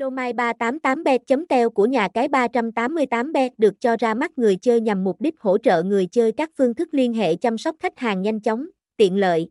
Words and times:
Domain 0.00 0.36
388bet.teo 0.36 1.70
của 1.70 1.86
nhà 1.86 2.08
cái 2.14 2.28
388bet 2.28 3.50
được 3.58 3.80
cho 3.80 3.96
ra 3.96 4.14
mắt 4.14 4.38
người 4.38 4.56
chơi 4.56 4.80
nhằm 4.80 5.04
mục 5.04 5.20
đích 5.20 5.40
hỗ 5.40 5.58
trợ 5.58 5.82
người 5.82 6.06
chơi 6.06 6.32
các 6.32 6.50
phương 6.58 6.74
thức 6.74 6.88
liên 6.92 7.14
hệ 7.14 7.36
chăm 7.36 7.58
sóc 7.58 7.76
khách 7.80 7.98
hàng 7.98 8.22
nhanh 8.22 8.40
chóng, 8.40 8.66
tiện 8.96 9.16
lợi. 9.16 9.48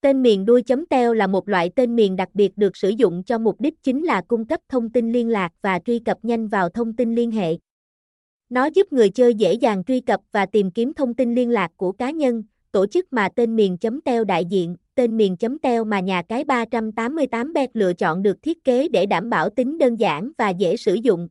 Tên 0.00 0.22
miền 0.22 0.44
đuôi.teo 0.44 1.14
là 1.14 1.26
một 1.26 1.48
loại 1.48 1.70
tên 1.76 1.96
miền 1.96 2.16
đặc 2.16 2.28
biệt 2.34 2.52
được 2.56 2.76
sử 2.76 2.88
dụng 2.88 3.22
cho 3.22 3.38
mục 3.38 3.60
đích 3.60 3.82
chính 3.82 4.04
là 4.04 4.22
cung 4.28 4.44
cấp 4.44 4.60
thông 4.68 4.90
tin 4.90 5.12
liên 5.12 5.28
lạc 5.28 5.52
và 5.62 5.78
truy 5.78 5.98
cập 5.98 6.18
nhanh 6.22 6.48
vào 6.48 6.68
thông 6.68 6.96
tin 6.96 7.14
liên 7.14 7.30
hệ. 7.30 7.56
Nó 8.48 8.66
giúp 8.74 8.92
người 8.92 9.10
chơi 9.10 9.34
dễ 9.34 9.52
dàng 9.52 9.84
truy 9.84 10.00
cập 10.00 10.20
và 10.32 10.46
tìm 10.46 10.70
kiếm 10.70 10.94
thông 10.94 11.14
tin 11.14 11.34
liên 11.34 11.50
lạc 11.50 11.70
của 11.76 11.92
cá 11.92 12.10
nhân, 12.10 12.42
tổ 12.72 12.86
chức 12.86 13.12
mà 13.12 13.28
tên 13.36 13.56
miền.teo 13.56 14.24
đại 14.24 14.44
diện, 14.44 14.76
tên 14.98 15.16
miền 15.16 15.36
chấm 15.36 15.58
teo 15.58 15.84
mà 15.84 16.00
nhà 16.00 16.22
cái 16.22 16.44
388bet 16.44 17.68
lựa 17.74 17.92
chọn 17.92 18.22
được 18.22 18.42
thiết 18.42 18.64
kế 18.64 18.88
để 18.88 19.06
đảm 19.06 19.30
bảo 19.30 19.50
tính 19.50 19.78
đơn 19.78 19.96
giản 19.96 20.32
và 20.38 20.50
dễ 20.50 20.76
sử 20.76 20.94
dụng. 20.94 21.28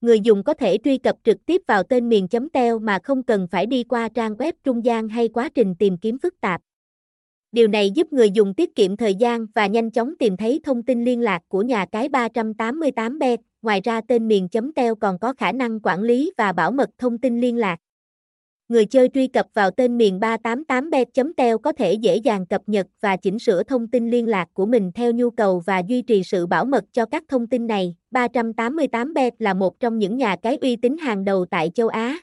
Người 0.00 0.20
dùng 0.20 0.42
có 0.42 0.54
thể 0.54 0.78
truy 0.84 0.98
cập 0.98 1.16
trực 1.24 1.46
tiếp 1.46 1.62
vào 1.68 1.82
tên 1.82 2.08
miền 2.08 2.28
chấm 2.28 2.48
teo 2.48 2.78
mà 2.78 2.98
không 3.04 3.22
cần 3.22 3.46
phải 3.50 3.66
đi 3.66 3.84
qua 3.84 4.08
trang 4.08 4.34
web 4.34 4.52
trung 4.64 4.84
gian 4.84 5.08
hay 5.08 5.28
quá 5.28 5.48
trình 5.54 5.74
tìm 5.78 5.96
kiếm 5.96 6.18
phức 6.18 6.40
tạp. 6.40 6.60
Điều 7.52 7.68
này 7.68 7.90
giúp 7.90 8.12
người 8.12 8.30
dùng 8.30 8.54
tiết 8.54 8.74
kiệm 8.74 8.96
thời 8.96 9.14
gian 9.14 9.46
và 9.54 9.66
nhanh 9.66 9.90
chóng 9.90 10.14
tìm 10.18 10.36
thấy 10.36 10.60
thông 10.64 10.82
tin 10.82 11.04
liên 11.04 11.20
lạc 11.20 11.42
của 11.48 11.62
nhà 11.62 11.86
cái 11.92 12.08
388bet. 12.08 13.36
Ngoài 13.62 13.80
ra, 13.84 14.00
tên 14.08 14.28
miền 14.28 14.48
chấm 14.48 14.72
teo 14.72 14.94
còn 14.94 15.18
có 15.18 15.32
khả 15.32 15.52
năng 15.52 15.80
quản 15.82 16.02
lý 16.02 16.32
và 16.36 16.52
bảo 16.52 16.70
mật 16.70 16.90
thông 16.98 17.18
tin 17.18 17.40
liên 17.40 17.56
lạc 17.56 17.78
người 18.70 18.86
chơi 18.86 19.08
truy 19.14 19.26
cập 19.26 19.46
vào 19.54 19.70
tên 19.70 19.98
miền 19.98 20.18
388bet.teo 20.20 21.58
có 21.58 21.72
thể 21.72 21.92
dễ 21.92 22.16
dàng 22.16 22.46
cập 22.46 22.62
nhật 22.66 22.86
và 23.00 23.16
chỉnh 23.16 23.38
sửa 23.38 23.62
thông 23.62 23.88
tin 23.88 24.10
liên 24.10 24.28
lạc 24.28 24.48
của 24.52 24.66
mình 24.66 24.92
theo 24.94 25.12
nhu 25.12 25.30
cầu 25.30 25.62
và 25.66 25.78
duy 25.78 26.02
trì 26.02 26.22
sự 26.22 26.46
bảo 26.46 26.64
mật 26.64 26.84
cho 26.92 27.06
các 27.06 27.24
thông 27.28 27.46
tin 27.46 27.66
này. 27.66 27.96
388bet 28.10 29.30
là 29.38 29.54
một 29.54 29.80
trong 29.80 29.98
những 29.98 30.16
nhà 30.16 30.36
cái 30.42 30.56
uy 30.56 30.76
tín 30.76 30.98
hàng 30.98 31.24
đầu 31.24 31.46
tại 31.50 31.70
châu 31.74 31.88
Á. 31.88 32.18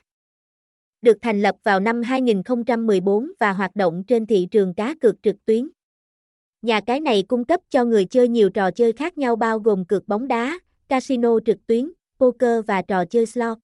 Được 1.01 1.17
thành 1.21 1.41
lập 1.41 1.55
vào 1.63 1.79
năm 1.79 2.01
2014 2.01 3.31
và 3.39 3.53
hoạt 3.53 3.75
động 3.75 4.03
trên 4.07 4.25
thị 4.25 4.47
trường 4.51 4.73
cá 4.73 4.95
cược 5.01 5.23
trực 5.23 5.35
tuyến. 5.45 5.69
Nhà 6.61 6.81
cái 6.81 6.99
này 6.99 7.23
cung 7.27 7.45
cấp 7.45 7.59
cho 7.69 7.85
người 7.85 8.05
chơi 8.05 8.27
nhiều 8.27 8.49
trò 8.49 8.71
chơi 8.71 8.93
khác 8.93 9.17
nhau 9.17 9.35
bao 9.35 9.59
gồm 9.59 9.85
cược 9.85 10.07
bóng 10.07 10.27
đá, 10.27 10.59
casino 10.89 11.39
trực 11.45 11.67
tuyến, 11.67 11.91
poker 12.19 12.65
và 12.67 12.81
trò 12.81 13.05
chơi 13.05 13.25
slot. 13.25 13.57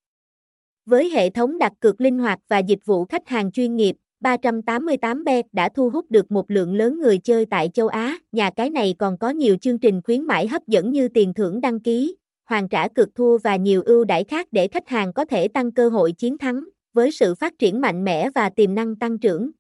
Với 0.85 1.09
hệ 1.09 1.29
thống 1.29 1.57
đặt 1.57 1.73
cược 1.79 2.01
linh 2.01 2.19
hoạt 2.19 2.39
và 2.47 2.59
dịch 2.59 2.85
vụ 2.85 3.05
khách 3.05 3.27
hàng 3.27 3.51
chuyên 3.51 3.75
nghiệp, 3.75 3.95
388bet 4.21 5.43
đã 5.51 5.69
thu 5.69 5.89
hút 5.89 6.05
được 6.11 6.31
một 6.31 6.51
lượng 6.51 6.75
lớn 6.75 6.99
người 6.99 7.17
chơi 7.17 7.45
tại 7.45 7.69
châu 7.73 7.87
Á. 7.87 8.17
Nhà 8.31 8.49
cái 8.49 8.69
này 8.69 8.95
còn 8.99 9.17
có 9.17 9.29
nhiều 9.29 9.57
chương 9.61 9.77
trình 9.77 10.01
khuyến 10.01 10.23
mãi 10.23 10.47
hấp 10.47 10.67
dẫn 10.67 10.91
như 10.91 11.07
tiền 11.07 11.33
thưởng 11.33 11.61
đăng 11.61 11.79
ký, 11.79 12.15
hoàn 12.45 12.69
trả 12.69 12.87
cược 12.87 13.15
thua 13.15 13.37
và 13.37 13.55
nhiều 13.55 13.83
ưu 13.85 14.03
đãi 14.05 14.23
khác 14.23 14.47
để 14.51 14.67
khách 14.67 14.87
hàng 14.87 15.13
có 15.13 15.25
thể 15.25 15.47
tăng 15.47 15.71
cơ 15.71 15.89
hội 15.89 16.11
chiến 16.11 16.37
thắng. 16.37 16.63
Với 16.93 17.11
sự 17.11 17.35
phát 17.35 17.53
triển 17.59 17.81
mạnh 17.81 18.03
mẽ 18.03 18.29
và 18.35 18.49
tiềm 18.49 18.75
năng 18.75 18.95
tăng 18.95 19.17
trưởng, 19.17 19.51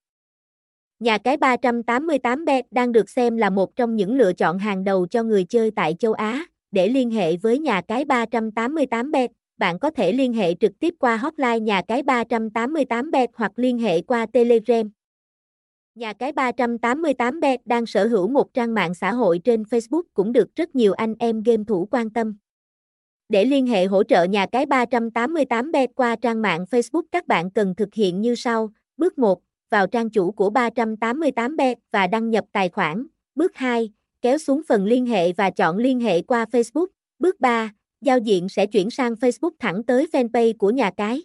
nhà 0.99 1.17
cái 1.17 1.37
388bet 1.37 2.63
đang 2.71 2.91
được 2.91 3.09
xem 3.09 3.37
là 3.37 3.49
một 3.49 3.75
trong 3.75 3.95
những 3.95 4.15
lựa 4.15 4.33
chọn 4.33 4.59
hàng 4.59 4.83
đầu 4.83 5.07
cho 5.07 5.23
người 5.23 5.43
chơi 5.43 5.71
tại 5.71 5.95
châu 5.99 6.13
Á. 6.13 6.45
Để 6.71 6.87
liên 6.87 7.11
hệ 7.11 7.37
với 7.37 7.59
nhà 7.59 7.81
cái 7.81 8.05
388bet, 8.05 9.27
bạn 9.57 9.79
có 9.79 9.91
thể 9.91 10.11
liên 10.11 10.33
hệ 10.33 10.53
trực 10.53 10.79
tiếp 10.79 10.93
qua 10.99 11.17
hotline 11.17 11.59
nhà 11.59 11.81
cái 11.87 12.03
388bet 12.03 13.27
hoặc 13.35 13.51
liên 13.55 13.77
hệ 13.77 14.01
qua 14.01 14.25
Telegram. 14.25 14.91
Nhà 15.95 16.13
cái 16.13 16.31
388bet 16.31 17.57
đang 17.65 17.85
sở 17.85 18.07
hữu 18.07 18.27
một 18.27 18.53
trang 18.53 18.73
mạng 18.73 18.93
xã 18.93 19.13
hội 19.13 19.39
trên 19.39 19.63
Facebook 19.63 20.03
cũng 20.13 20.33
được 20.33 20.55
rất 20.55 20.75
nhiều 20.75 20.93
anh 20.93 21.15
em 21.19 21.43
game 21.43 21.63
thủ 21.67 21.87
quan 21.91 22.09
tâm. 22.09 22.37
Để 23.29 23.45
liên 23.45 23.67
hệ 23.67 23.85
hỗ 23.85 24.03
trợ 24.03 24.23
nhà 24.23 24.45
cái 24.45 24.65
388bet 24.65 25.87
qua 25.95 26.15
trang 26.15 26.41
mạng 26.41 26.65
Facebook 26.71 27.03
các 27.11 27.27
bạn 27.27 27.51
cần 27.51 27.75
thực 27.75 27.93
hiện 27.93 28.21
như 28.21 28.35
sau. 28.35 28.69
Bước 28.97 29.17
1, 29.17 29.41
vào 29.69 29.87
trang 29.87 30.09
chủ 30.09 30.31
của 30.31 30.49
388bet 30.49 31.75
và 31.91 32.07
đăng 32.07 32.29
nhập 32.29 32.45
tài 32.51 32.69
khoản. 32.69 33.07
Bước 33.35 33.55
2, 33.55 33.91
kéo 34.21 34.37
xuống 34.37 34.61
phần 34.67 34.85
liên 34.85 35.05
hệ 35.05 35.33
và 35.33 35.49
chọn 35.49 35.77
liên 35.77 35.99
hệ 35.99 36.21
qua 36.21 36.45
Facebook. 36.51 36.87
Bước 37.19 37.39
3, 37.39 37.73
giao 38.03 38.17
diện 38.19 38.49
sẽ 38.49 38.65
chuyển 38.65 38.89
sang 38.89 39.13
Facebook 39.13 39.51
thẳng 39.59 39.83
tới 39.83 40.07
fanpage 40.13 40.53
của 40.57 40.69
nhà 40.69 40.91
cái. 40.91 41.21